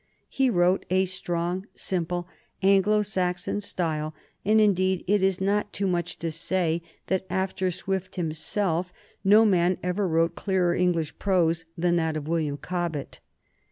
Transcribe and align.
He 0.29 0.49
wrote 0.49 0.83
a 0.89 1.05
strong, 1.05 1.67
simple 1.75 2.27
Anglo 2.63 3.03
Saxon 3.03 3.61
style, 3.61 4.15
and 4.43 4.59
indeed 4.59 5.03
it 5.05 5.21
is 5.21 5.39
not 5.39 5.71
too 5.71 5.85
much 5.85 6.17
to 6.17 6.31
say 6.31 6.81
that, 7.05 7.23
after 7.29 7.69
Swift 7.69 8.15
himself, 8.15 8.91
no 9.23 9.45
man 9.45 9.77
ever 9.83 10.07
wrote 10.07 10.33
clearer 10.33 10.73
English 10.73 11.19
prose 11.19 11.65
than 11.77 11.97
that 11.97 12.17
of 12.17 12.27
William 12.27 12.57
Cobbett. 12.57 13.19